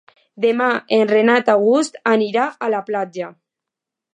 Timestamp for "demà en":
0.45-1.03